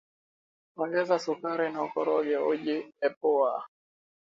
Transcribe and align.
Ongeza 0.81 1.15
sukari 1.25 1.67
na 1.73 1.79
ukoroge 1.87 2.37
uji 2.49 2.77
epua 3.07 3.53